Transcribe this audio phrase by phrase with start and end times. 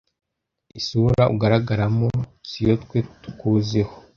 [0.79, 2.09] isura ugaragaramo
[2.49, 3.93] siyotwe tukuziho,